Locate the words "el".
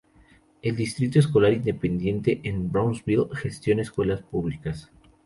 0.63-0.77